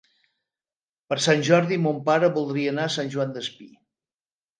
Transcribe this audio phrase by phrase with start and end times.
[1.11, 3.69] Per Sant Jordi mon pare voldria anar a Sant Joan Despí.